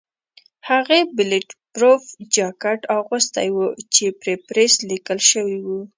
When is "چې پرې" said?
3.93-4.35